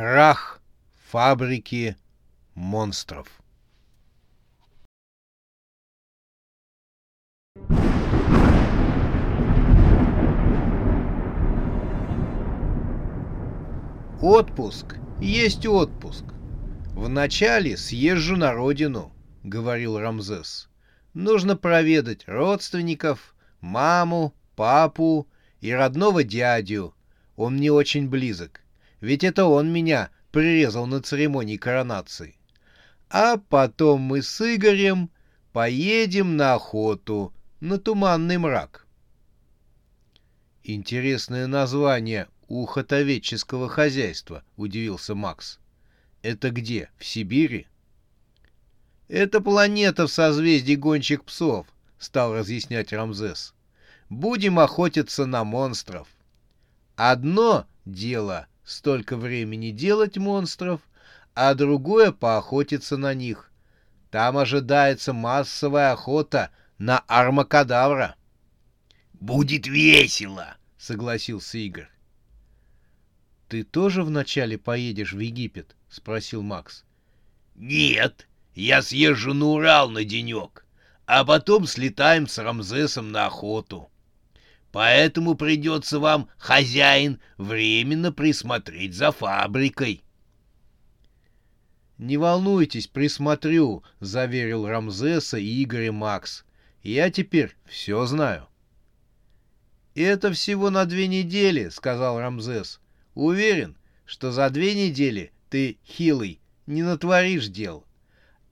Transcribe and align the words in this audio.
Крах 0.00 0.62
фабрики 1.10 1.96
монстров. 2.54 3.26
Отпуск 14.22 14.98
есть 15.20 15.66
отпуск. 15.66 16.22
Вначале 16.94 17.76
съезжу 17.76 18.36
на 18.36 18.52
родину, 18.52 19.12
говорил 19.42 19.98
Рамзес. 19.98 20.68
Нужно 21.12 21.56
проведать 21.56 22.22
родственников, 22.28 23.34
маму, 23.60 24.32
папу 24.54 25.26
и 25.60 25.72
родного 25.72 26.22
дядю. 26.22 26.94
Он 27.34 27.56
мне 27.56 27.72
очень 27.72 28.08
близок. 28.08 28.60
Ведь 29.00 29.24
это 29.24 29.44
он 29.44 29.72
меня 29.72 30.10
прирезал 30.32 30.86
на 30.86 31.00
церемонии 31.02 31.56
коронации. 31.56 32.36
А 33.10 33.36
потом 33.36 34.02
мы 34.02 34.22
с 34.22 34.40
Игорем 34.40 35.10
поедем 35.52 36.36
на 36.36 36.54
охоту, 36.54 37.32
на 37.60 37.78
туманный 37.78 38.38
мрак. 38.38 38.86
Интересное 40.62 41.46
название 41.46 42.28
у 42.48 42.66
хотоведческого 42.66 43.68
хозяйства, 43.68 44.42
удивился 44.56 45.14
Макс. 45.14 45.58
Это 46.22 46.50
где, 46.50 46.90
в 46.98 47.04
Сибири? 47.06 47.66
Это 49.06 49.40
планета 49.40 50.06
в 50.06 50.12
созвездии 50.12 50.74
гонщик 50.74 51.24
псов, 51.24 51.66
стал 51.98 52.34
разъяснять 52.34 52.92
Рамзес. 52.92 53.54
Будем 54.10 54.58
охотиться 54.58 55.24
на 55.24 55.44
монстров. 55.44 56.08
Одно 56.96 57.66
дело 57.86 58.47
столько 58.68 59.16
времени 59.16 59.70
делать 59.70 60.18
монстров, 60.18 60.80
а 61.34 61.54
другое 61.54 62.12
поохотиться 62.12 62.96
на 62.96 63.14
них. 63.14 63.50
Там 64.10 64.36
ожидается 64.36 65.12
массовая 65.12 65.92
охота 65.92 66.50
на 66.76 66.98
армакадавра. 67.06 68.14
«Будет 69.14 69.66
весело!»— 69.66 70.56
согласился 70.78 71.58
Игорь. 71.58 71.88
«Ты 73.48 73.64
тоже 73.64 74.02
вначале 74.02 74.58
поедешь 74.58 75.14
в 75.14 75.18
Египет?»— 75.18 75.74
спросил 75.88 76.42
Макс. 76.42 76.84
«Нет, 77.56 78.28
я 78.54 78.82
съезжу 78.82 79.32
на 79.32 79.46
Урал 79.46 79.88
на 79.88 80.04
денек, 80.04 80.66
а 81.06 81.24
потом 81.24 81.66
слетаем 81.66 82.26
с 82.28 82.36
Рамзесом 82.38 83.10
на 83.10 83.26
охоту. 83.26 83.90
Поэтому 84.78 85.34
придется 85.34 85.98
вам, 85.98 86.28
хозяин, 86.38 87.20
временно 87.36 88.12
присмотреть 88.12 88.94
за 88.94 89.10
фабрикой». 89.10 90.04
«Не 91.98 92.16
волнуйтесь, 92.16 92.86
присмотрю»,— 92.86 93.82
заверил 93.98 94.68
Рамзеса 94.68 95.36
и 95.36 95.64
Игоря 95.64 95.90
Макс. 95.90 96.44
«Я 96.84 97.10
теперь 97.10 97.56
все 97.66 98.06
знаю». 98.06 98.46
«Это 99.96 100.32
всего 100.32 100.70
на 100.70 100.84
две 100.84 101.08
недели»,— 101.08 101.68
сказал 101.70 102.20
Рамзес. 102.20 102.80
«Уверен, 103.16 103.76
что 104.04 104.30
за 104.30 104.48
две 104.48 104.76
недели 104.76 105.32
ты, 105.50 105.78
хилый, 105.84 106.40
не 106.66 106.84
натворишь 106.84 107.48
дел. 107.48 107.84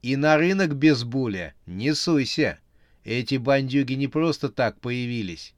И 0.01 0.17
на 0.17 0.35
рынок 0.35 0.75
без 0.75 1.05
буля 1.05 1.53
не 1.65 1.95
суйся. 1.95 2.59
Эти 3.05 3.37
бандюги 3.37 3.93
не 3.93 4.09
просто 4.09 4.49
так 4.49 4.81
появились. 4.81 5.53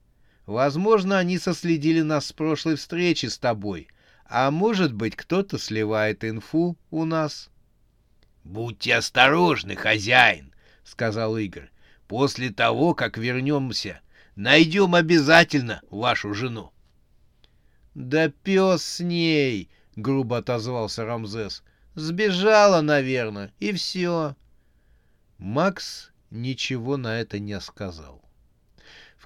Возможно, 0.50 1.20
они 1.20 1.38
соследили 1.38 2.02
нас 2.02 2.26
с 2.26 2.34
прошлой 2.34 2.76
встречи 2.76 3.28
с 3.28 3.38
тобой, 3.38 3.88
а 4.26 4.50
может 4.50 4.94
быть, 4.94 5.16
кто-то 5.16 5.60
сливает 5.60 6.26
инфу 6.26 6.76
у 6.90 7.06
нас.— 7.06 7.52
Будьте 8.44 8.96
осторожны, 8.96 9.76
хозяин,— 9.76 10.52
сказал 10.84 11.38
Игорь.— 11.38 11.70
После 12.08 12.50
того, 12.50 12.96
как 12.96 13.20
вернемся, 13.20 14.02
найдем 14.36 14.96
обязательно 14.96 15.84
вашу 15.92 16.34
жену.— 16.34 16.74
Да 17.94 18.30
пес 18.30 18.81
с 18.81 19.00
ней!— 19.02 19.70
грубо 19.96 20.40
отозвался 20.40 21.06
Рамзес. 21.06 21.62
«Сбежала, 21.94 22.81
наверное, 22.81 23.54
и 23.60 23.72
все». 23.72 24.36
Макс 25.38 26.10
ничего 26.31 26.98
на 26.98 27.20
это 27.22 27.38
не 27.38 27.60
сказал. 27.62 28.29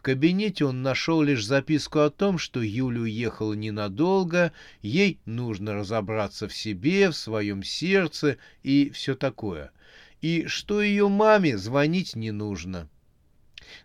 Кабинете 0.04 0.66
он 0.66 0.82
нашел 0.82 1.22
лишь 1.22 1.46
записку 1.46 2.00
о 2.00 2.10
том, 2.10 2.38
что 2.38 2.60
Юля 2.60 3.04
уехала 3.04 3.54
ненадолго, 3.54 4.52
ей 4.82 5.18
нужно 5.24 5.76
разобраться 5.76 6.50
в 6.50 6.54
себе, 6.54 7.10
в 7.10 7.16
своем 7.16 7.64
сердце 7.64 8.36
и 8.64 8.90
все 8.90 9.16
такое, 9.16 9.72
и 10.20 10.46
что 10.46 10.82
ее 10.82 11.08
маме 11.08 11.58
звонить 11.58 12.18
не 12.18 12.32
нужно. 12.32 12.90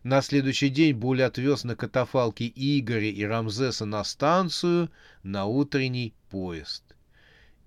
На 0.03 0.21
следующий 0.21 0.71
день 0.71 0.97
Буль 0.97 1.23
отвез 1.23 1.63
на 1.63 1.77
катафалке 1.77 2.53
Игоря 2.53 3.11
и 3.11 3.23
Рамзеса 3.23 3.85
на 3.85 4.03
станцию 4.03 4.91
на 5.23 5.47
утренний 5.47 6.15
поезд. 6.31 6.83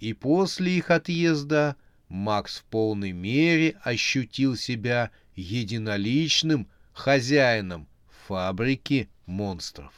И 0.02 0.12
после 0.12 0.76
их 0.76 0.92
отъезда 0.92 1.78
Макс 2.10 2.58
в 2.58 2.64
полной 2.66 3.14
мере 3.14 3.78
ощутил 3.82 4.58
себя 4.58 5.10
единоличным 5.38 6.68
хозяином 6.92 7.88
фабрики 8.28 9.09
монстров. 9.26 9.94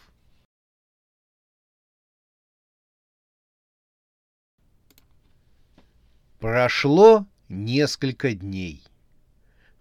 Прошло 6.40 7.26
несколько 7.48 8.34
дней. 8.34 8.84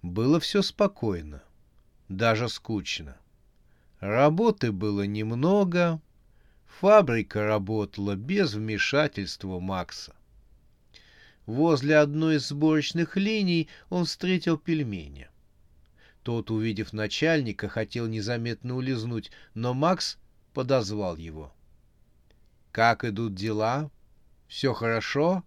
Было 0.02 0.38
все 0.40 0.62
спокойно, 0.62 1.42
даже 2.08 2.48
скучно. 2.48 3.16
Работы 4.00 4.72
было 4.72 5.02
немного, 5.02 6.00
Фабрика 6.80 7.44
работала 7.44 8.16
без 8.16 8.54
вмешательства 8.54 9.60
Макса. 9.60 10.16
Возле 11.46 11.98
одной 11.98 12.36
из 12.36 12.48
сборочных 12.48 13.16
линий 13.16 13.68
он 13.88 14.06
встретил 14.06 14.58
пельменя. 14.58 15.31
Тот, 16.22 16.50
увидев 16.50 16.92
начальника, 16.92 17.68
хотел 17.68 18.06
незаметно 18.06 18.76
улизнуть, 18.76 19.30
но 19.54 19.74
Макс 19.74 20.18
подозвал 20.54 21.16
его. 21.16 21.52
«Как 22.70 23.04
идут 23.04 23.34
дела? 23.34 23.90
Все 24.48 24.72
хорошо?» 24.72 25.42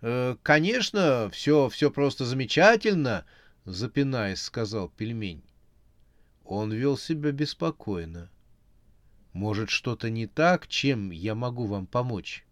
«Э, 0.00 0.36
«Конечно, 0.42 1.28
все, 1.30 1.68
все 1.68 1.90
просто 1.90 2.24
замечательно»,— 2.24 3.24
запинаясь, 3.64 4.42
сказал 4.42 4.88
пельмень. 4.88 5.42
Он 6.44 6.72
вел 6.72 6.96
себя 6.96 7.32
беспокойно. 7.32 8.30
Может, 9.32 9.68
что-то 9.68 10.10
не 10.10 10.26
так, 10.26 10.68
чем 10.68 11.10
я 11.10 11.34
могу 11.34 11.66
вам 11.66 11.86
помочь? 11.86 12.46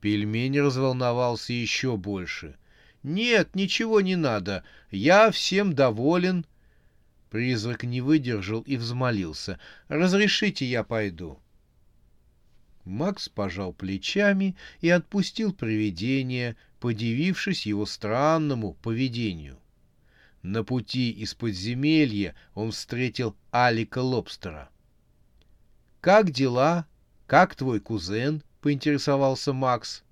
Пельмень 0.00 0.60
разволновался 0.60 1.52
еще 1.52 1.96
больше. 1.96 2.58
«Нет, 3.02 3.56
ничего 3.56 4.00
не 4.00 4.16
надо. 4.16 4.62
Я 4.90 5.30
всем 5.30 5.74
доволен». 5.74 6.46
Призрак 7.30 7.82
не 7.84 8.00
выдержал 8.00 8.60
и 8.62 8.76
взмолился. 8.76 9.58
«Разрешите, 9.88 10.66
я 10.66 10.84
пойду». 10.84 11.40
Макс 12.84 13.28
пожал 13.28 13.72
плечами 13.72 14.56
и 14.80 14.88
отпустил 14.88 15.52
привидение, 15.52 16.56
подивившись 16.80 17.66
его 17.66 17.86
странному 17.86 18.74
поведению. 18.74 19.58
На 20.42 20.64
пути 20.64 21.10
из 21.10 21.34
подземелья 21.34 22.34
он 22.54 22.72
встретил 22.72 23.36
Алика 23.52 24.00
Лобстера. 24.00 24.68
«Как 26.00 26.30
дела? 26.30 26.86
Как 27.26 27.54
твой 27.54 27.78
кузен?»— 27.78 28.42
поинтересовался 28.60 29.52
Макс. 29.52 30.02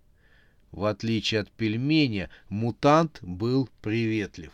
В 0.72 0.84
отличие 0.84 1.40
от 1.40 1.50
пельменя, 1.50 2.30
мутант 2.48 3.18
был 3.22 3.68
приветлив. 3.82 4.52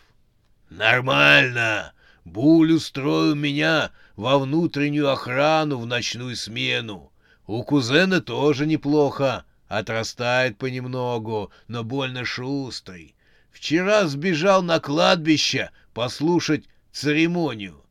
«Нормально. 0.71 1.93
Буль 2.25 2.73
устроил 2.73 3.35
меня 3.35 3.93
во 4.17 4.39
внутреннюю 4.39 5.11
охрану 5.11 5.79
в 5.79 5.87
ночную 5.87 6.37
смену. 6.37 7.13
У 7.47 7.63
кузена 7.63 8.21
тоже 8.21 8.67
неплохо», 8.67 9.45
Отрастает 9.69 10.59
понемногу, 10.59 11.51
но 11.67 11.83
больно 11.83 12.25
шустрый. 12.25 13.15
Вчера 13.51 14.07
сбежал 14.07 14.63
на 14.63 14.79
кладбище 14.79 15.71
послушать 15.93 16.69
церемонию. 16.93 17.83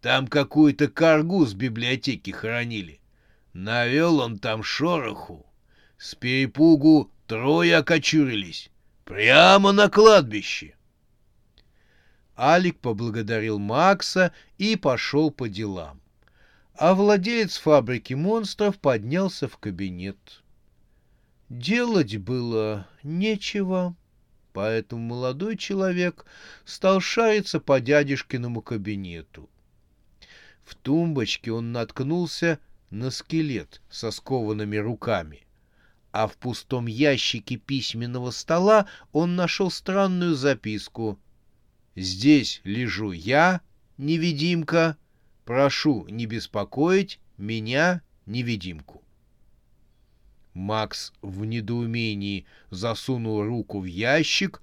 Там 0.00 0.28
какую-то 0.28 0.88
каргу 0.88 1.44
с 1.44 1.54
библиотеки 1.54 2.30
хоронили. 2.30 3.00
Навел 3.52 4.20
он 4.20 4.38
там 4.38 4.62
шороху. 4.62 5.44
С 5.98 6.14
перепугу 6.14 7.10
трое 7.26 7.76
окочурились. 7.76 8.70
Прямо 9.04 9.72
на 9.72 9.88
кладбище. 9.90 10.74
Алик 12.36 12.80
поблагодарил 12.80 13.58
Макса 13.58 14.32
и 14.56 14.76
пошел 14.76 15.30
по 15.30 15.48
делам. 15.48 16.00
А 16.74 16.94
владелец 16.94 17.58
фабрики 17.58 18.14
монстров 18.14 18.78
поднялся 18.78 19.46
в 19.46 19.58
кабинет. 19.58 20.42
Делать 21.48 22.16
было 22.16 22.88
нечего, 23.02 23.94
поэтому 24.52 25.02
молодой 25.02 25.56
человек 25.56 26.24
стал 26.64 27.00
шариться 27.00 27.60
по 27.60 27.78
дядюшкиному 27.80 28.62
кабинету. 28.62 29.48
В 30.64 30.74
тумбочке 30.74 31.52
он 31.52 31.72
наткнулся 31.72 32.58
на 32.90 33.10
скелет 33.10 33.82
со 33.90 34.10
скованными 34.10 34.76
руками, 34.76 35.44
а 36.14 36.28
в 36.28 36.36
пустом 36.36 36.86
ящике 36.86 37.56
письменного 37.56 38.30
стола 38.30 38.86
он 39.10 39.34
нашел 39.34 39.68
странную 39.68 40.36
записку. 40.36 41.18
«Здесь 41.96 42.60
лежу 42.62 43.10
я, 43.10 43.62
невидимка, 43.98 44.96
прошу 45.44 46.06
не 46.06 46.26
беспокоить 46.26 47.18
меня, 47.36 48.00
невидимку». 48.26 49.02
Макс 50.52 51.12
в 51.20 51.44
недоумении 51.44 52.46
засунул 52.70 53.42
руку 53.42 53.80
в 53.80 53.84
ящик, 53.84 54.62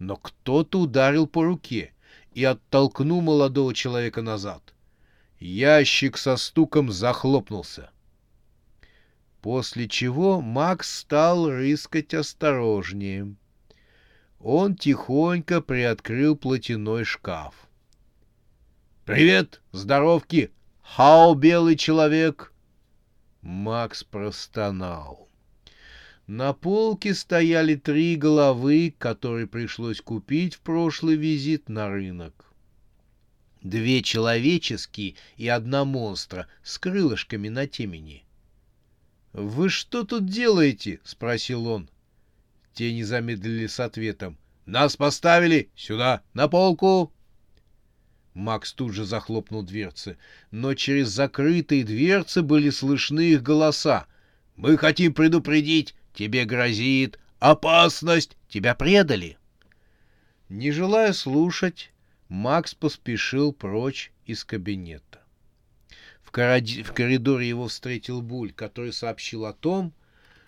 но 0.00 0.16
кто-то 0.16 0.80
ударил 0.80 1.28
по 1.28 1.44
руке 1.44 1.94
и 2.32 2.42
оттолкнул 2.42 3.20
молодого 3.20 3.72
человека 3.72 4.20
назад. 4.20 4.74
Ящик 5.38 6.18
со 6.18 6.36
стуком 6.36 6.90
захлопнулся. 6.90 7.92
После 9.42 9.88
чего 9.88 10.40
Макс 10.40 11.00
стал 11.00 11.50
рыскать 11.50 12.14
осторожнее. 12.14 13.34
Он 14.38 14.76
тихонько 14.76 15.60
приоткрыл 15.60 16.36
платяной 16.36 17.02
шкаф. 17.04 17.54
«Привет, 19.04 19.60
здоровки! 19.72 20.52
Хау, 20.80 21.34
белый 21.34 21.74
человек!» 21.74 22.52
Макс 23.40 24.04
простонал. 24.04 25.28
На 26.28 26.52
полке 26.52 27.12
стояли 27.12 27.74
три 27.74 28.14
головы, 28.14 28.94
которые 28.96 29.48
пришлось 29.48 30.00
купить 30.00 30.54
в 30.54 30.60
прошлый 30.60 31.16
визит 31.16 31.68
на 31.68 31.88
рынок. 31.88 32.52
Две 33.60 34.02
человеческие 34.02 35.16
и 35.36 35.48
одна 35.48 35.84
монстра 35.84 36.46
с 36.62 36.78
крылышками 36.78 37.48
на 37.48 37.66
темени. 37.66 38.24
«Вы 39.32 39.70
что 39.70 40.04
тут 40.04 40.26
делаете?»— 40.26 41.00
спросил 41.04 41.66
он. 41.66 41.88
Те 42.74 42.92
не 42.92 43.02
замедлили 43.02 43.66
с 43.66 43.80
ответом. 43.80 44.36
«Нас 44.66 44.96
поставили! 44.96 45.70
Сюда, 45.74 46.22
на 46.34 46.48
полку!» 46.48 47.12
Макс 48.34 48.72
тут 48.72 48.92
же 48.92 49.04
захлопнул 49.04 49.62
дверцы, 49.62 50.16
но 50.50 50.74
через 50.74 51.08
закрытые 51.08 51.84
дверцы 51.84 52.42
были 52.42 52.70
слышны 52.70 53.32
их 53.32 53.42
голоса. 53.42 54.06
«Мы 54.56 54.76
хотим 54.76 55.14
предупредить, 55.14 55.94
тебе 56.14 56.44
грозит 56.44 57.18
опасность, 57.38 58.36
тебя 58.48 58.74
предали!» 58.74 59.38
Не 60.48 60.70
желая 60.70 61.14
слушать, 61.14 61.90
Макс 62.28 62.74
поспешил 62.74 63.52
прочь 63.52 64.12
из 64.26 64.44
кабинета. 64.44 65.21
В, 66.32 66.92
коридоре 66.92 67.48
его 67.48 67.68
встретил 67.68 68.22
Буль, 68.22 68.52
который 68.52 68.92
сообщил 68.92 69.44
о 69.44 69.52
том, 69.52 69.92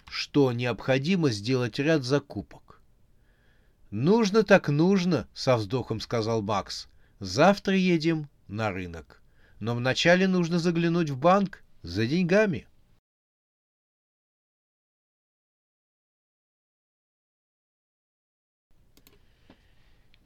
что 0.09 0.51
необходимо 0.53 1.31
сделать 1.31 1.79
ряд 1.79 2.05
закупок. 2.05 2.81
«Нужно 3.91 4.43
так 4.43 4.69
нужно»,— 4.69 5.29
со 5.35 5.57
вздохом 5.57 6.01
сказал 6.01 6.43
Макс. 6.43 6.89
Завтра 7.21 7.77
едем 7.77 8.29
на 8.49 8.71
рынок. 8.71 9.23
Но 9.61 9.75
вначале 9.75 10.27
нужно 10.27 10.59
заглянуть 10.59 11.11
в 11.11 11.17
банк 11.17 11.63
за 11.83 12.07
деньгами. 12.07 12.67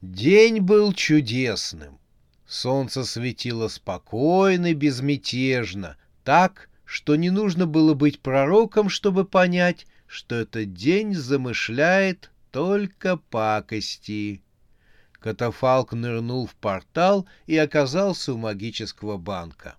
День 0.00 0.60
был 0.60 0.92
чудесным. 0.92 1.98
Солнце 2.48 3.04
светило 3.04 3.68
спокойно 3.68 4.70
и 4.70 4.74
безмятежно, 4.74 5.98
так, 6.24 6.70
что 6.86 7.14
не 7.14 7.28
нужно 7.28 7.66
было 7.66 7.92
быть 7.92 8.20
пророком, 8.20 8.88
чтобы 8.88 9.26
понять, 9.26 9.86
что 10.06 10.36
этот 10.36 10.72
день 10.72 11.14
замышляет 11.14 12.30
только 12.50 13.18
пакости. 13.18 14.40
Катафалк 15.12 15.92
нырнул 15.92 16.46
в 16.46 16.54
портал 16.54 17.28
и 17.46 17.54
оказался 17.58 18.32
у 18.32 18.38
магического 18.38 19.18
банка. 19.18 19.76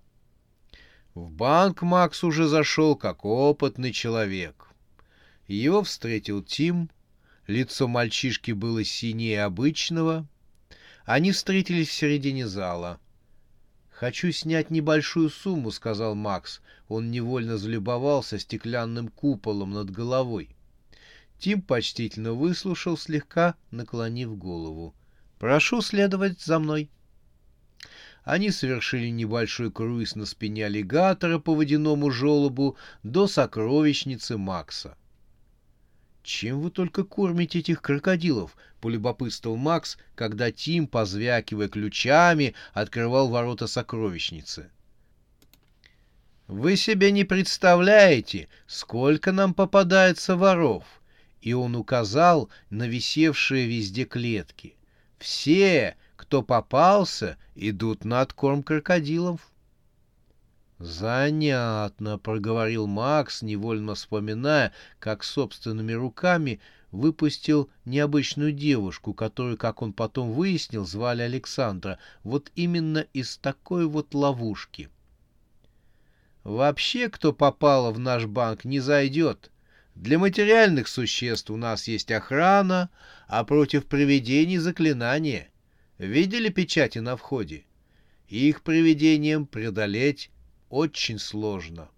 В 1.14 1.28
банк 1.28 1.82
Макс 1.82 2.22
уже 2.22 2.46
зашел 2.46 2.94
как 2.94 3.24
опытный 3.24 3.90
человек. 3.90 4.68
Его 5.48 5.82
встретил 5.82 6.40
Тим. 6.40 6.88
Лицо 7.48 7.88
мальчишки 7.88 8.52
было 8.52 8.84
синее 8.84 9.42
обычного. 9.42 10.28
Они 11.12 11.32
встретились 11.32 11.88
в 11.88 11.92
середине 11.92 12.46
зала. 12.46 13.00
«Хочу 13.90 14.30
снять 14.30 14.70
небольшую 14.70 15.28
сумму»,— 15.28 15.70
сказал 15.72 16.14
Макс. 16.14 16.60
Он 16.86 17.10
невольно 17.10 17.58
залюбовался 17.58 18.38
стеклянным 18.38 19.08
куполом 19.08 19.72
над 19.72 19.90
головой. 19.90 20.50
Тим 21.40 21.62
почтительно 21.62 22.32
выслушал, 22.32 22.96
слегка 22.96 23.56
наклонив 23.72 24.38
голову. 24.38 24.94
Прошу 25.40 25.82
следовать 25.82 26.40
за 26.40 26.60
мной. 26.60 26.88
Они 28.22 28.52
совершили 28.52 29.08
небольшой 29.08 29.72
круиз 29.72 30.14
на 30.14 30.26
спине 30.26 30.66
аллигатора 30.66 31.40
по 31.40 31.56
водяному 31.56 32.12
желобу 32.12 32.76
до 33.02 33.26
сокровищницы 33.26 34.38
Макса. 34.38 34.96
«Чем 36.22 36.60
вы 36.60 36.70
только 36.70 37.04
кормите 37.04 37.60
этих 37.60 37.80
крокодилов?»— 37.80 38.56
полюбопытствовал 38.80 39.56
Макс, 39.56 39.96
когда 40.14 40.50
Тим, 40.52 40.86
позвякивая 40.86 41.68
ключами, 41.68 42.54
открывал 42.74 43.28
ворота 43.28 43.66
сокровищницы. 43.66 44.70
«Вы 46.46 46.76
себе 46.76 47.10
не 47.10 47.24
представляете, 47.24 48.48
сколько 48.66 49.32
нам 49.32 49.54
попадается 49.54 50.36
воров!» 50.36 50.84
И 51.40 51.54
он 51.54 51.74
указал 51.74 52.50
на 52.68 52.86
висевшие 52.86 53.66
везде 53.66 54.04
клетки. 54.04 54.76
Все, 55.18 55.96
кто 56.16 56.42
попался, 56.42 57.38
идут 57.54 58.04
на 58.04 58.20
откорм 58.20 58.62
крокодилов. 58.62 59.49
«Занятно»,— 60.80 62.16
проговорил 62.22 62.86
Макс, 62.86 63.42
невольно 63.42 63.94
вспоминая, 63.94 64.72
как 64.98 65.24
собственными 65.24 65.92
руками 65.92 66.58
выпустил 66.90 67.68
необычную 67.84 68.52
девушку, 68.52 69.12
которую, 69.12 69.58
как 69.58 69.82
он 69.82 69.92
потом 69.92 70.32
выяснил, 70.32 70.86
звали 70.86 71.20
Александра, 71.20 71.98
вот 72.24 72.50
именно 72.54 73.04
из 73.12 73.36
такой 73.36 73.86
вот 73.86 74.14
ловушки. 74.14 74.88
«Вообще, 76.44 77.10
кто 77.10 77.34
попало 77.34 77.92
в 77.92 77.98
наш 77.98 78.24
банк, 78.24 78.64
не 78.64 78.80
зайдет. 78.80 79.50
Для 79.94 80.18
материальных 80.18 80.88
существ 80.88 81.50
у 81.50 81.58
нас 81.58 81.88
есть 81.88 82.10
охрана, 82.10 82.88
а 83.28 83.44
против 83.44 83.84
привидений 83.84 84.56
заклинания. 84.56 85.50
Видели 85.98 86.48
печати 86.48 87.00
на 87.00 87.18
входе? 87.18 87.66
Их 88.28 88.62
привидением 88.62 89.44
преодолеть 89.44 90.30
очень 90.70 91.18
сложно. 91.18 91.90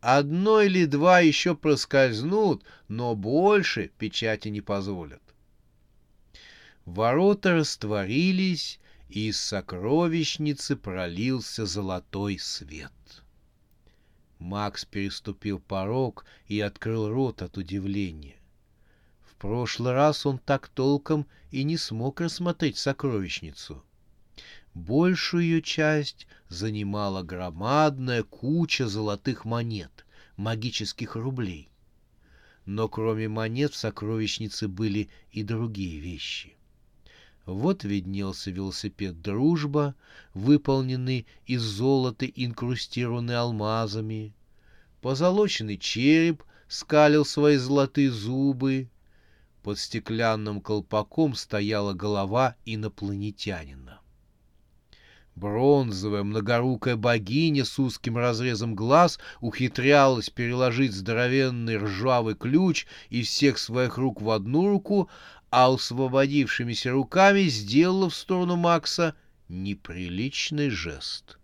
Одно 0.00 0.60
или 0.60 0.84
два 0.86 1.20
еще 1.20 1.54
проскользнут, 1.54 2.64
но 2.88 3.14
больше 3.14 3.90
печати 3.98 4.48
не 4.48 4.60
позволят. 4.60 5.22
Ворота 6.84 7.54
растворились, 7.54 8.80
и 9.08 9.28
из 9.28 9.40
сокровищницы 9.40 10.76
пролился 10.76 11.66
золотой 11.66 12.38
свет. 12.38 12.92
Макс 14.38 14.84
переступил 14.84 15.58
порог 15.58 16.24
и 16.46 16.60
открыл 16.60 17.08
рот 17.08 17.42
от 17.42 17.56
удивления. 17.56 18.36
В 19.22 19.34
прошлый 19.34 19.92
раз 19.92 20.26
он 20.26 20.38
так 20.38 20.68
толком 20.68 21.26
и 21.50 21.64
не 21.64 21.76
смог 21.76 22.20
рассмотреть 22.20 22.78
сокровищницу. 22.78 23.82
Большую 24.78 25.60
часть 25.60 26.28
занимала 26.48 27.24
громадная 27.24 28.22
куча 28.22 28.86
золотых 28.86 29.44
монет, 29.44 30.06
магических 30.36 31.16
рублей. 31.16 31.68
Но 32.64 32.88
кроме 32.88 33.28
монет 33.28 33.72
в 33.72 33.76
сокровищнице 33.76 34.68
были 34.68 35.08
и 35.32 35.42
другие 35.42 35.98
вещи. 35.98 36.54
Вот 37.44 37.82
виднелся 37.82 38.52
велосипед 38.52 39.20
«Дружба», 39.20 39.96
выполненный 40.32 41.26
из 41.44 41.62
золота, 41.62 42.26
инкрустированный 42.26 43.36
алмазами. 43.36 44.32
Позолоченный 45.00 45.76
череп 45.76 46.44
скалил 46.68 47.24
свои 47.24 47.56
золотые 47.56 48.12
зубы. 48.12 48.88
Под 49.64 49.80
стеклянным 49.80 50.60
колпаком 50.60 51.34
стояла 51.34 51.94
голова 51.94 52.54
инопланетянина. 52.64 53.97
Бронзовая 55.38 56.24
многорукая 56.24 56.96
богиня 56.96 57.64
с 57.64 57.78
узким 57.78 58.16
разрезом 58.16 58.74
глаз 58.74 59.20
ухитрялась 59.40 60.30
переложить 60.30 60.92
здоровенный 60.92 61.76
ржавый 61.76 62.34
ключ 62.34 62.86
из 63.08 63.28
всех 63.28 63.58
своих 63.58 63.98
рук 63.98 64.20
в 64.20 64.30
одну 64.30 64.68
руку, 64.68 65.08
а 65.50 65.72
освободившимися 65.72 66.90
руками 66.90 67.42
сделала 67.42 68.10
в 68.10 68.16
сторону 68.16 68.56
Макса 68.56 69.14
неприличный 69.48 70.70
жест. 70.70 71.38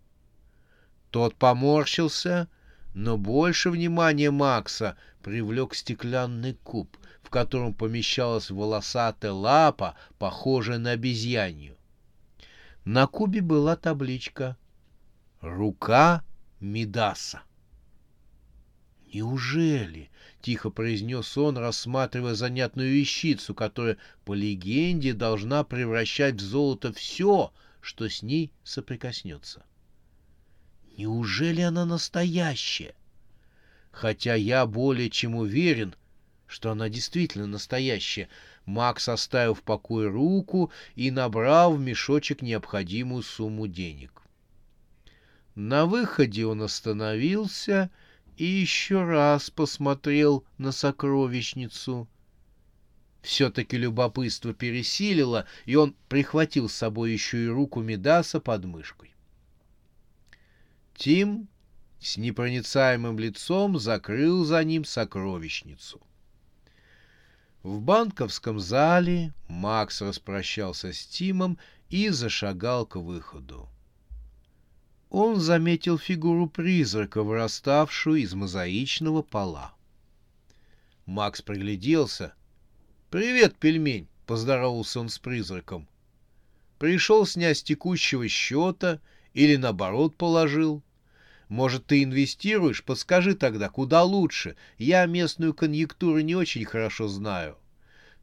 Тот 1.09 1.35
поморщился, 1.35 2.49
но 2.93 3.17
больше 3.17 3.69
внимания 3.69 4.29
Макса 4.29 4.97
привлек 5.23 5.73
стеклянный 5.73 6.57
куб, 6.65 6.97
в 7.23 7.29
котором 7.29 7.73
помещалась 7.73 8.49
волосатая 8.51 9.31
лапа, 9.31 9.95
похожая 10.19 10.79
на 10.79 10.91
обезьянью. 10.91 11.74
На 12.85 13.07
кубе 13.07 13.41
была 13.41 13.75
табличка 13.75 14.57
«Рука 15.41 16.23
Мидаса». 16.59 17.41
«Неужели?»— 19.11 20.11
тихо 20.41 20.69
произнес 20.69 21.35
он, 21.35 21.57
рассматривая 21.57 22.35
занятную 22.35 22.91
вещицу, 22.93 23.55
которая, 23.55 23.97
по 24.23 24.35
легенде, 24.35 25.13
должна 25.13 25.63
превращать 25.63 26.35
в 26.35 26.41
золото 26.41 26.93
все, 26.93 27.51
что 27.81 28.07
с 28.07 28.21
ней 28.21 28.51
соприкоснется. 28.63 29.65
«Неужели 30.95 31.61
она 31.61 31.85
настоящая?» 31.85 32.93
Хотя 33.89 34.35
я 34.35 34.67
более 34.67 35.09
чем 35.09 35.33
уверен, 35.35 35.95
что 36.45 36.69
она 36.69 36.89
действительно 36.89 37.47
настоящая. 37.47 38.29
Макс 38.65 39.07
оставил 39.09 39.53
в 39.53 39.61
покое 39.61 40.09
руку 40.09 40.71
и 40.95 41.11
набрал 41.11 41.75
в 41.75 41.79
мешочек 41.79 42.41
необходимую 42.41 43.23
сумму 43.23 43.67
денег. 43.67 44.21
На 45.53 45.85
выходе 45.85 46.45
он 46.45 46.61
остановился 46.61 47.89
и 48.37 48.45
еще 48.45 49.03
раз 49.03 49.49
посмотрел 49.49 50.43
на 50.57 50.71
сокровищницу. 50.71 52.07
Все-таки 53.21 53.77
любопытство 53.77 54.53
пересилило, 54.53 55.45
и 55.65 55.75
он 55.75 55.95
прихватил 56.09 56.69
с 56.69 56.75
собой 56.75 57.11
еще 57.11 57.45
и 57.45 57.47
руку 57.47 57.81
Медаса 57.81 58.39
под 58.39 58.65
мышкой. 58.65 59.13
Тим 60.95 61.47
с 61.99 62.17
непроницаемым 62.17 63.17
лицом 63.17 63.79
закрыл 63.79 64.43
за 64.43 64.63
ним 64.63 64.85
сокровищницу. 64.85 66.01
В 67.65 67.81
банковском 67.81 68.59
зале 68.59 69.33
Макс 69.47 70.01
распрощался 70.01 70.93
с 70.93 71.03
Тимом 71.03 71.57
и 71.89 72.09
зашагал 72.09 72.85
к 72.85 72.97
выходу 72.97 73.67
он 75.09 75.39
заметил 75.39 75.97
фигуру 75.97 76.47
призрака, 76.47 77.23
выраставшую 77.23 78.17
из 78.21 78.33
мозаичного 78.33 79.21
пола. 79.21 79.73
Макс 81.05 81.41
пригляделся. 81.41 82.33
«Привет, 83.09 83.55
пельмень!»— 83.55 84.09
поздоровался 84.25 84.99
он 84.99 85.07
с 85.07 85.17
призраком. 85.17 85.87
«Пришел 86.79 87.25
снять 87.25 87.59
с 87.59 87.63
текущего 87.63 88.27
счета 88.27 88.99
или, 89.33 89.55
наоборот, 89.55 90.17
положил?» 90.17 90.83
Может, 91.49 91.85
ты 91.85 92.03
инвестируешь? 92.03 92.83
Подскажи 92.83 93.35
тогда, 93.35 93.69
куда 93.69 94.03
лучше? 94.03 94.55
Я 94.77 95.05
местную 95.05 95.53
конъюнктуру 95.53 96.19
не 96.21 96.35
очень 96.35 96.65
хорошо 96.65 97.07
знаю. 97.07 97.57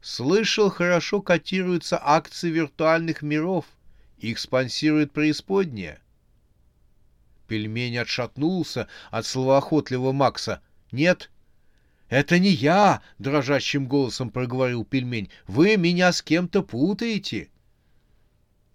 Слышал, 0.01 0.69
хорошо 0.69 1.21
котируются 1.21 1.99
акции 2.01 2.49
виртуальных 2.49 3.21
миров. 3.21 3.65
Их 4.17 4.39
спонсирует 4.39 5.13
преисподняя. 5.13 6.01
Пельмень 7.47 7.97
отшатнулся 7.97 8.87
от 9.11 9.25
словоохотливого 9.25 10.11
Макса. 10.11 10.61
«Нет, 10.91 11.29
это 12.09 12.39
не 12.39 12.49
я!»— 12.49 13.01
дрожащим 13.19 13.87
голосом 13.87 14.29
проговорил 14.29 14.85
пельмень. 14.85 15.29
«Вы 15.47 15.77
меня 15.77 16.11
с 16.11 16.21
кем-то 16.21 16.61
путаете!» 16.63 17.49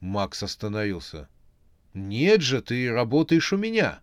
Макс 0.01 0.43
остановился. 0.43 1.29
«Нет 1.93 2.41
же, 2.41 2.63
ты 2.63 2.91
работаешь 2.93 3.53
у 3.53 3.57
меня!» 3.57 4.01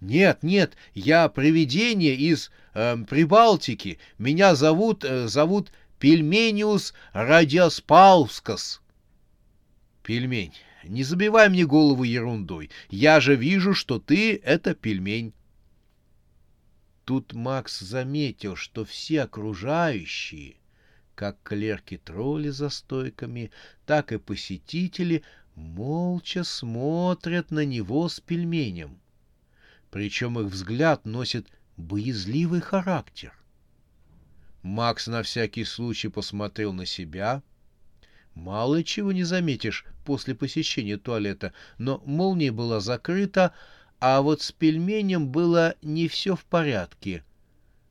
«Нет, 0.00 0.42
нет, 0.42 0.76
я 0.94 1.28
привидение 1.28 2.14
из 2.14 2.50
э, 2.72 2.96
Прибалтики. 3.08 3.98
Меня 4.18 4.54
зовут, 4.54 5.04
э, 5.04 5.28
зовут 5.28 5.72
Пельмениус 5.98 6.94
Радиоспаускас». 7.12 8.80
«Пельмень, 10.02 10.54
не 10.84 11.04
забивай 11.04 11.50
мне 11.50 11.66
голову 11.66 12.04
ерундой. 12.04 12.70
Я 12.88 13.20
же 13.20 13.36
вижу, 13.36 13.74
что 13.74 13.98
ты— 13.98 14.36
это 14.44 14.74
пельмень. 14.74 15.34
Тут 17.04 17.34
Макс 17.34 17.80
заметил, 17.80 18.56
что 18.56 18.84
все 18.84 19.22
окружающие, 19.22 20.56
как 21.14 21.36
клерки-тролли 21.42 22.48
за 22.48 22.70
стойками, 22.70 23.50
так 23.84 24.12
и 24.12 24.18
посетители, 24.18 25.22
молча 25.54 26.44
смотрят 26.44 27.50
на 27.50 27.64
него 27.66 28.08
с 28.08 28.20
пельменем. 28.20 29.00
Причем 29.90 30.38
их 30.38 30.46
взгляд 30.46 31.04
носит 31.04 31.48
боязливый 31.76 32.60
характер. 32.60 33.32
Макс 34.62 35.06
на 35.06 35.22
всякий 35.22 35.64
случай 35.64 36.08
посмотрел 36.08 36.72
на 36.72 36.86
себя— 36.86 37.42
Мало 38.34 38.84
чего 38.84 39.12
не 39.12 39.24
заметишь 39.24 39.84
после 40.04 40.34
посещения 40.34 40.96
туалета, 40.96 41.52
но 41.78 42.02
молния 42.06 42.52
была 42.52 42.80
закрыта, 42.80 43.52
а 43.98 44.22
вот 44.22 44.40
с 44.40 44.52
пельменем 44.52 45.28
было 45.28 45.74
не 45.82 46.08
все 46.08 46.36
в 46.36 46.44
порядке. 46.44 47.24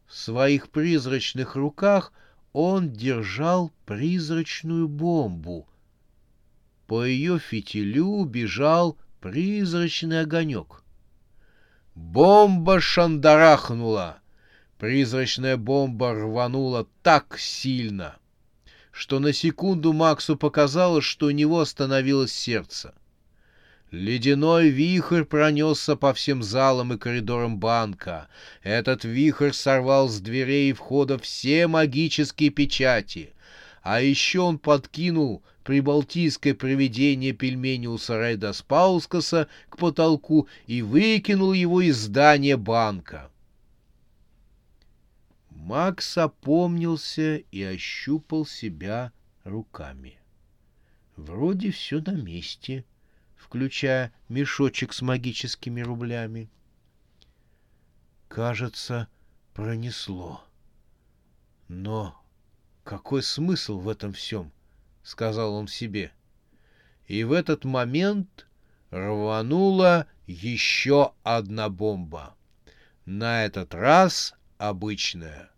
В 0.08 0.16
своих 0.16 0.70
призрачных 0.70 1.56
руках 1.56 2.14
он 2.52 2.92
держал 2.92 3.72
призрачную 3.86 4.88
бомбу. 4.88 5.68
По 6.88 7.06
ее 7.06 7.38
фитилю 7.38 8.24
бежал 8.24 8.98
призрачный 9.22 10.22
огонек. 10.22 10.84
Бомба 12.00 12.80
шандарахнула. 12.80 14.20
Призрачная 14.78 15.58
бомба 15.58 16.14
рванула 16.14 16.88
так 17.04 17.38
сильно— 17.38 18.16
что 19.00 19.20
на 19.20 19.32
секунду 19.32 19.94
Максу 19.94 20.36
показалось, 20.36 21.06
что 21.06 21.28
у 21.28 21.32
него 21.32 21.62
остановилось 21.62 22.34
сердце. 22.34 22.94
Ледяной 23.92 24.68
вихрь 24.70 25.24
пронесся 25.24 25.96
по 25.96 26.14
всем 26.14 26.44
залам 26.44 26.94
и 26.94 26.98
коридорам 26.98 27.60
банка. 27.60 28.28
Этот 28.62 29.06
вихрь 29.06 29.54
сорвал 29.54 30.10
с 30.10 30.20
дверей 30.20 30.72
и 30.72 30.74
входа 30.74 31.18
все 31.18 31.68
магические 31.68 32.50
печати. 32.50 33.34
А 33.82 34.02
еще 34.02 34.42
он 34.42 34.60
подкинул 34.60 35.44
прибалтийское 35.70 36.56
привидение 36.56 37.32
пельмениуса 37.32 38.20
Рейда 38.20 38.54
Спаускаса 38.54 39.48
к 39.70 39.78
потолку 39.78 40.48
и 40.66 40.82
выкинул 40.82 41.54
его 41.54 41.82
из 41.82 41.96
здания 41.96 42.58
банка. 42.58 43.30
Макс 45.52 46.18
опомнился 46.18 47.36
и 47.36 47.62
ощупал 47.62 48.48
себя 48.48 49.12
руками. 49.44 50.18
Вроде 51.16 51.70
все 51.70 52.02
на 52.02 52.16
месте, 52.16 52.84
включая 53.36 54.12
мешочек 54.28 54.92
с 54.92 55.04
магическими 55.04 55.82
рублями. 55.82 56.50
Кажется, 58.28 59.08
пронесло. 59.54 60.44
Но 61.68 62.20
какой 62.84 63.22
смысл 63.22 63.78
в 63.78 63.88
этом 63.88 64.14
всем?— 64.14 64.52
сказал 65.10 65.56
он 65.56 65.68
себе. 65.68 66.12
И 67.08 67.24
в 67.24 67.32
этот 67.32 67.66
момент 67.66 68.46
рванула 68.92 70.06
еще 70.28 71.14
одна 71.24 71.70
бомба. 71.70 72.36
На 73.06 73.44
этот 73.44 73.74
раз 73.74 74.36
обычная. 74.60 75.50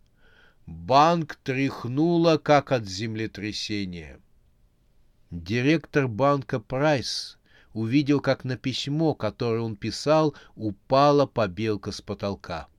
Банк 0.65 1.35
тряхнуло, 1.43 2.37
как 2.37 2.71
от 2.71 2.87
землетрясения. 2.87 4.21
Директор 5.31 6.07
банка 6.07 6.61
Прайс 6.61 7.37
увидел, 7.73 8.21
как 8.21 8.45
на 8.45 8.55
письмо, 8.55 9.13
которое 9.13 9.59
он 9.59 9.75
писал, 9.75 10.33
упала 10.55 11.25
побелка 11.25 11.91
с 11.91 11.99
потолка. 11.99 12.69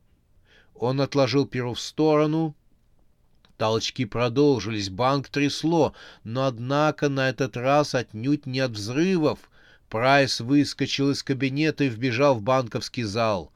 Он 0.75 1.02
отложил 1.02 1.47
перо 1.47 1.75
в 1.75 1.81
сторону, 1.81 2.57
Толчки 3.56 4.04
продолжились, 4.04 4.90
банк 4.90 5.28
трясло, 5.28 5.94
но 6.25 6.47
однако 6.47 7.09
на 7.09 7.28
этот 7.28 7.56
раз 7.56 7.94
отнюдь 7.94 8.47
не 8.47 8.61
от 8.61 8.73
взрывов. 8.73 9.38
Прайс 9.88 10.40
выскочил 10.40 11.11
из 11.11 11.23
кабинета 11.23 11.85
и 11.85 11.88
вбежал 11.88 12.35
в 12.35 12.42
банковский 12.42 13.04
зал. 13.04 13.52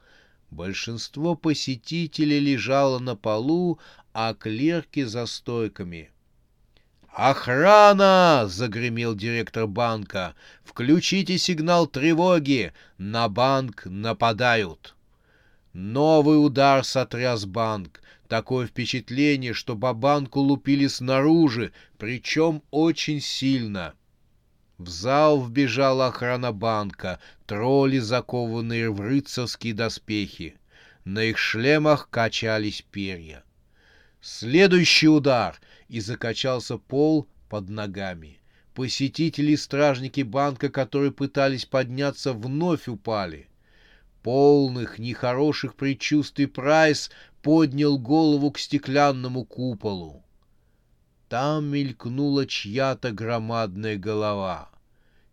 Большинство 0.51 1.35
посетителей 1.35 2.39
лежало 2.39 2.99
на 2.99 3.15
полу, 3.15 3.79
а 4.13 4.33
клерки 4.33 5.03
за 5.03 5.25
стойками. 5.25 6.11
«Охрана!»— 7.13 8.43
загремел 8.47 9.15
директор 9.15 9.65
банка. 9.65 10.35
«Включите 10.63 11.39
сигнал 11.39 11.87
тревоги! 11.87 12.73
На 12.99 13.27
банк 13.27 13.85
нападают!» 13.85 14.95
Новый 15.73 16.43
удар 16.43 16.83
сотряс 16.83 17.45
банк. 17.45 18.01
Такое 18.27 18.67
впечатление, 18.67 19.53
что 19.53 19.77
по 19.77 19.93
банку 19.93 20.41
лупили 20.41 20.87
снаружи, 20.87 21.71
причем 21.97 22.61
очень 22.71 23.21
сильно. 23.21 23.93
В 24.77 24.89
зал 24.89 25.41
вбежала 25.41 26.07
охрана 26.07 26.51
банка, 26.51 27.19
тролли, 27.45 27.99
закованные 27.99 28.91
в 28.91 28.99
рыцарские 28.99 29.73
доспехи. 29.73 30.55
На 31.05 31.23
их 31.23 31.37
шлемах 31.37 32.09
качались 32.09 32.83
перья. 32.91 33.43
Следующий 34.19 35.07
удар, 35.07 35.57
и 35.87 36.01
закачался 36.01 36.77
пол 36.77 37.29
под 37.47 37.69
ногами. 37.69 38.41
Посетители 38.73 39.53
и 39.53 39.57
стражники 39.57 40.21
банка, 40.21 40.67
которые 40.67 41.11
пытались 41.13 41.65
подняться, 41.65 42.33
вновь 42.33 42.89
упали. 42.89 43.46
Полных 44.23 44.99
нехороших 44.99 45.75
предчувствий 45.75 46.47
Прайс 46.47 47.09
поднял 47.41 47.97
голову 47.97 48.51
к 48.51 48.59
стеклянному 48.59 49.45
куполу. 49.45 50.23
Там 51.29 51.65
мелькнула 51.65 52.45
чья-то 52.45 53.11
громадная 53.11 53.97
голова. 53.97 54.69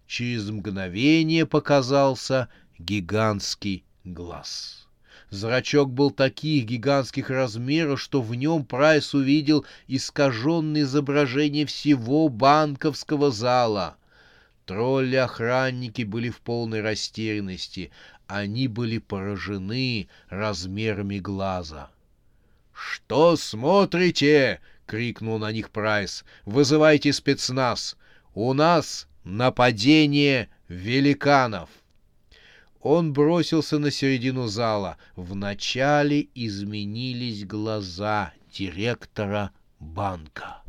Через 0.07 0.51
мгновение 0.51 1.47
показался 1.47 2.49
гигантский 2.79 3.85
глаз. 4.05 4.85
Зрачок 5.31 5.91
был 5.91 6.11
таких 6.11 6.65
гигантских 6.65 7.31
размеров, 7.31 8.01
что 8.01 8.23
в 8.23 8.35
нем 8.35 8.65
Прайс 8.65 9.15
увидел 9.15 9.65
искаженное 9.89 10.83
изображение 10.83 11.67
всего 11.67 12.29
банковского 12.29 13.31
зала. 13.31 13.97
Тролли-охранники 14.67 16.03
были 16.03 16.31
в 16.31 16.41
полной 16.41 16.81
растерянности. 16.81 17.91
Они 18.27 18.69
были 18.69 18.99
поражены 18.99 20.09
размерами 20.29 21.19
глаза. 21.19 21.91
«Что 22.73 23.37
смотрите?»— 23.37 24.61
крикнул 24.87 25.39
на 25.39 25.53
них 25.53 25.71
Прайс. 25.71 26.25
«Вызывайте 26.45 27.13
спецназ! 27.13 27.97
У 28.35 28.53
нас 28.53 29.07
нападение 29.25 30.49
великанов!» 30.69 31.69
Он 32.81 33.13
бросился 33.13 33.79
на 33.79 33.91
середину 33.91 34.47
зала. 34.47 34.99
Вначале 35.17 36.29
изменились 36.35 37.47
глаза 37.47 38.33
директора 38.53 39.53
банка. 39.81 40.63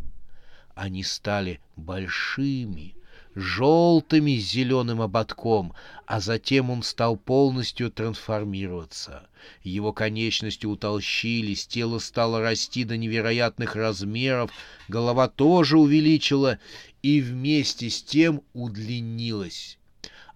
Они 0.75 1.03
стали 1.03 1.59
большими, 1.75 2.95
желтыми 3.35 4.37
с 4.37 4.51
зеленым 4.51 5.01
ободком, 5.01 5.73
а 6.05 6.19
затем 6.19 6.69
он 6.69 6.83
стал 6.83 7.17
полностью 7.17 7.91
трансформироваться. 7.91 9.27
Его 9.63 9.93
конечности 9.93 10.65
утолщились, 10.65 11.67
тело 11.67 11.99
стало 11.99 12.41
расти 12.41 12.83
до 12.83 12.97
невероятных 12.97 13.75
размеров, 13.75 14.51
голова 14.87 15.27
тоже 15.27 15.77
увеличила 15.77 16.59
и 17.01 17.21
вместе 17.21 17.89
с 17.89 18.01
тем 18.01 18.41
удлинилась. 18.53 19.77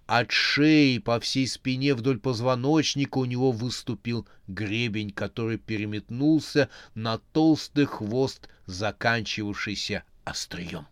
От 0.06 0.32
шеи 0.32 0.98
по 0.98 1.20
всей 1.20 1.46
спине 1.46 1.94
вдоль 1.94 2.18
позвоночника 2.18 3.18
у 3.18 3.24
него 3.24 3.52
выступил 3.52 4.26
гребень, 4.48 5.12
который 5.12 5.56
переметнулся 5.56 6.68
на 6.96 7.18
толстый 7.32 7.86
хвост, 7.86 8.48
заканчивавшийся 8.66 10.02
острием. 10.24 10.86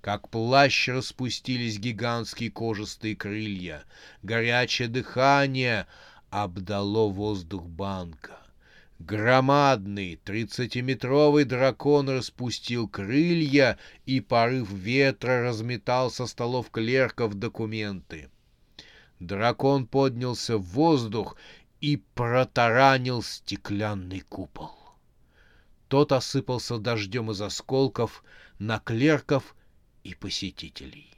Как 0.00 0.30
плащ 0.30 0.88
распустились 0.88 1.78
гигантские 1.78 2.50
кожистые 2.50 3.14
крылья. 3.16 3.84
Горячее 4.22 4.88
дыхание 4.88 5.86
обдало 6.30 7.10
воздух 7.10 7.66
банка. 7.66 8.38
Громадный 8.98 10.16
тридцатиметровый 10.16 11.44
дракон 11.44 12.08
распустил 12.08 12.88
крылья, 12.88 13.78
и 14.06 14.20
порыв 14.20 14.70
ветра 14.70 15.42
разметал 15.42 16.10
со 16.10 16.26
столов 16.26 16.70
клерков 16.70 17.34
документы. 17.34 18.30
Дракон 19.18 19.86
поднялся 19.86 20.56
в 20.56 20.62
воздух 20.62 21.36
и 21.80 21.98
протаранил 22.14 23.22
стеклянный 23.22 24.20
купол. 24.20 24.70
Тот 25.88 26.12
осыпался 26.12 26.78
дождем 26.78 27.30
из 27.30 27.40
осколков 27.42 28.22
на 28.58 28.78
клерков 28.78 29.54
и 30.04 30.14
посетителей. 30.14 31.10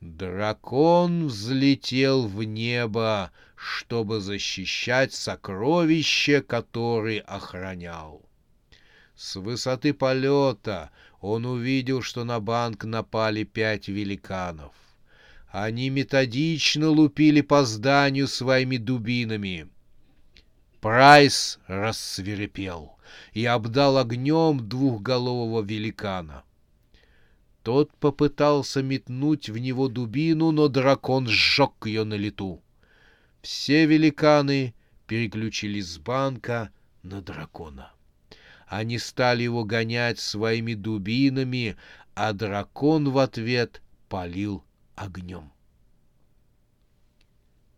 Дракон 0.00 1.26
взлетел 1.26 2.28
в 2.28 2.42
небо, 2.44 3.32
чтобы 3.56 4.20
защищать 4.20 5.12
сокровище, 5.12 6.40
которое 6.40 7.20
охранял. 7.20 8.22
С 9.16 9.34
высоты 9.34 9.92
полета 9.92 10.90
он 11.20 11.44
увидел, 11.44 12.02
что 12.02 12.22
на 12.22 12.38
банк 12.38 12.84
напали 12.84 13.42
пять 13.42 13.88
великанов. 13.88 14.72
Они 15.50 15.90
методично 15.90 16.88
лупили 16.90 17.40
по 17.40 17.64
зданию 17.64 18.28
своими 18.28 18.76
дубинами. 18.76 19.68
Прайс 20.80 21.58
рассверепел 21.66 22.96
и 23.32 23.44
обдал 23.44 23.98
огнем 23.98 24.68
двухголового 24.68 25.62
великана. 25.62 26.44
Тот 27.62 27.92
попытался 27.96 28.82
метнуть 28.82 29.48
в 29.48 29.58
него 29.58 29.88
дубину, 29.88 30.52
но 30.52 30.68
дракон 30.68 31.26
сжег 31.26 31.86
ее 31.86 32.04
на 32.04 32.14
лету. 32.14 32.62
Все 33.42 33.86
великаны 33.86 34.74
переключились 35.06 35.86
с 35.86 35.98
банка 35.98 36.70
на 37.02 37.20
дракона. 37.20 37.92
Они 38.66 38.98
стали 38.98 39.42
его 39.42 39.64
гонять 39.64 40.18
своими 40.18 40.74
дубинами, 40.74 41.76
а 42.14 42.32
дракон 42.32 43.10
в 43.10 43.18
ответ 43.18 43.82
палил 44.08 44.64
огнем. 44.94 45.50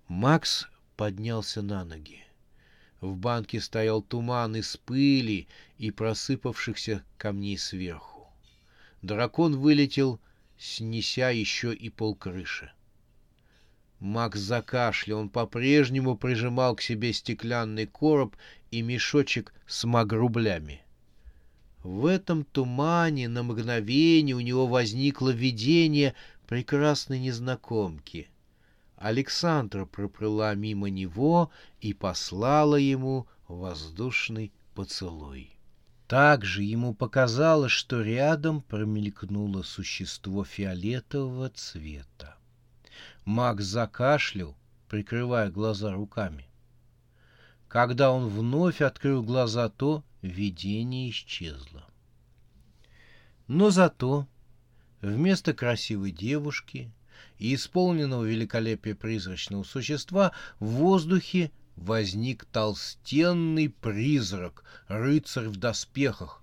Макс 0.08 0.68
поднялся 0.96 1.62
на 1.62 1.84
ноги. 1.84 2.24
В 3.00 3.16
банке 3.16 3.60
стоял 3.60 4.02
туман 4.02 4.56
из 4.56 4.76
пыли 4.76 5.46
и 5.78 5.90
просыпавшихся 5.90 7.04
камней 7.16 7.56
сверху. 7.56 8.09
Дракон 9.02 9.56
вылетел, 9.56 10.20
снеся 10.58 11.30
еще 11.30 11.74
и 11.74 11.88
полкрыши. 11.88 12.70
Макс 13.98 14.38
закашлял, 14.38 15.20
он 15.20 15.28
по-прежнему 15.28 16.16
прижимал 16.16 16.74
к 16.74 16.82
себе 16.82 17.12
стеклянный 17.12 17.86
короб 17.86 18.36
и 18.70 18.82
мешочек 18.82 19.52
с 19.66 19.84
магрублями. 19.84 20.82
В 21.82 22.06
этом 22.06 22.44
тумане 22.44 23.28
на 23.28 23.42
мгновение 23.42 24.36
у 24.36 24.40
него 24.40 24.66
возникло 24.66 25.30
видение 25.30 26.14
прекрасной 26.46 27.20
незнакомки. 27.20 28.28
Александра 28.96 29.86
проплыла 29.86 30.54
мимо 30.54 30.90
него 30.90 31.50
и 31.80 31.94
послала 31.94 32.76
ему 32.76 33.26
воздушный 33.48 34.52
поцелуй. 34.74 35.59
Также 36.10 36.64
ему 36.64 36.92
показалось, 36.92 37.70
что 37.70 38.02
рядом 38.02 38.62
промелькнуло 38.62 39.62
существо 39.62 40.42
фиолетового 40.42 41.50
цвета. 41.50 42.34
Макс 43.24 43.62
закашлял, 43.62 44.56
прикрывая 44.88 45.52
глаза 45.52 45.92
руками. 45.92 46.48
Когда 47.68 48.10
он 48.10 48.26
вновь 48.26 48.82
открыл 48.82 49.22
глаза, 49.22 49.68
то 49.68 50.02
видение 50.20 51.10
исчезло. 51.10 51.86
Но 53.46 53.70
зато 53.70 54.26
вместо 55.02 55.54
красивой 55.54 56.10
девушки 56.10 56.90
и 57.38 57.54
исполненного 57.54 58.24
великолепия 58.24 58.96
призрачного 58.96 59.62
существа 59.62 60.32
в 60.58 60.70
воздухе 60.70 61.52
возник 61.80 62.44
толстенный 62.44 63.70
призрак, 63.70 64.64
рыцарь 64.86 65.48
в 65.48 65.56
доспехах, 65.56 66.42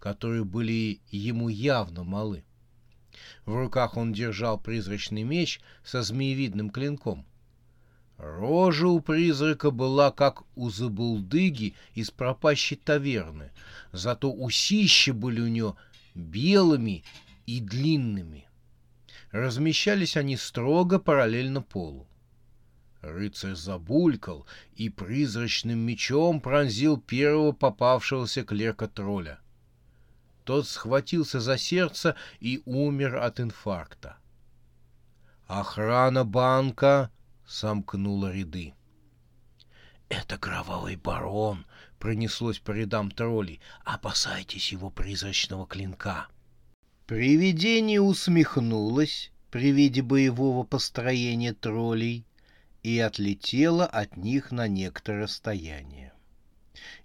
которые 0.00 0.44
были 0.44 1.00
ему 1.10 1.48
явно 1.48 2.04
малы. 2.04 2.42
В 3.44 3.54
руках 3.54 3.96
он 3.96 4.12
держал 4.12 4.58
призрачный 4.58 5.24
меч 5.24 5.60
со 5.84 6.02
змеевидным 6.02 6.70
клинком. 6.70 7.26
Рожа 8.16 8.88
у 8.88 9.00
призрака 9.00 9.70
была 9.70 10.10
как 10.10 10.42
у 10.56 10.70
забулдыги 10.70 11.74
из 11.94 12.10
пропащей 12.10 12.76
таверны, 12.76 13.52
зато 13.92 14.32
усища 14.32 15.12
были 15.12 15.40
у 15.40 15.48
нее 15.48 15.76
белыми 16.14 17.04
и 17.46 17.60
длинными. 17.60 18.48
Размещались 19.30 20.16
они 20.16 20.36
строго 20.36 20.98
параллельно 20.98 21.60
полу. 21.60 22.08
Рыцарь 23.00 23.54
забулькал 23.54 24.46
и 24.74 24.88
призрачным 24.88 25.78
мечом 25.78 26.40
пронзил 26.40 26.98
первого 26.98 27.52
попавшегося 27.52 28.42
клерка-тролля. 28.42 29.38
Тот 30.44 30.66
схватился 30.66 31.40
за 31.40 31.58
сердце 31.58 32.16
и 32.40 32.62
умер 32.64 33.16
от 33.16 33.38
инфаркта. 33.38 34.16
Охрана 35.46 36.24
банка 36.24 37.10
сомкнула 37.46 38.32
ряды. 38.32 38.74
«Это 40.08 40.38
кровавый 40.38 40.96
барон!»— 40.96 41.66
пронеслось 41.98 42.58
по 42.58 42.72
рядам 42.72 43.10
троллей. 43.10 43.60
«Опасайтесь 43.84 44.72
его 44.72 44.90
призрачного 44.90 45.66
клинка!» 45.66 46.28
Привидение 47.06 48.00
усмехнулось 48.00 49.32
при 49.50 49.70
виде 49.72 50.02
боевого 50.02 50.64
построения 50.64 51.54
троллей 51.54 52.26
и 52.82 52.98
отлетело 52.98 53.86
от 53.86 54.16
них 54.16 54.52
на 54.52 54.68
некоторое 54.68 55.24
расстояние. 55.24 56.12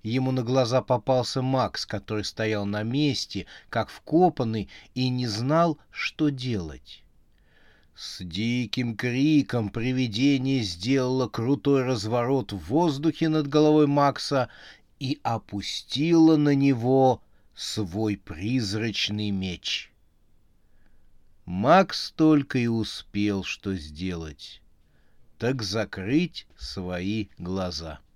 Ему 0.03 0.31
на 0.31 0.43
глаза 0.43 0.81
попался 0.81 1.41
Макс, 1.41 1.86
который 1.86 2.23
стоял 2.23 2.65
на 2.65 2.83
месте, 2.83 3.45
как 3.69 3.89
вкопанный, 3.89 4.69
и 4.93 5.09
не 5.09 5.27
знал, 5.27 5.77
что 5.91 6.29
делать. 6.29 7.03
С 7.95 8.23
диким 8.23 8.95
криком 8.95 9.69
привидение 9.69 10.63
сделало 10.63 11.27
крутой 11.27 11.83
разворот 11.83 12.51
в 12.51 12.57
воздухе 12.57 13.29
над 13.29 13.47
головой 13.47 13.88
Макса 13.88 14.49
и 14.99 15.19
опустило 15.21 16.38
на 16.38 16.55
него 16.55 17.21
свой 17.55 18.17
призрачный 18.17 19.29
меч. 19.29 19.91
Макс 21.45 22.12
только 22.12 22.57
и 22.57 22.67
успел 22.67 23.43
что 23.43 23.75
сделать, 23.75 24.62
так 25.43 25.62
закрыть 25.62 26.47
свои 26.56 27.27
глаза.— 27.38 27.99